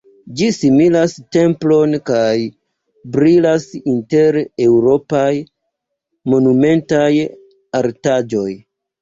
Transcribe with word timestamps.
Ĝi 0.39 0.45
similas 0.53 1.11
templon 1.35 1.91
kaj 2.09 2.31
brilas 3.17 3.67
inter 3.93 4.39
eŭropaj 4.65 5.29
monumentaj 6.35 7.13
artaĵoj! 7.83 8.51